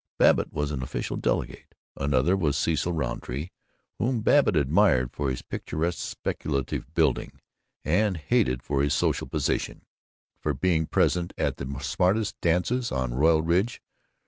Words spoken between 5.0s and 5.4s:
for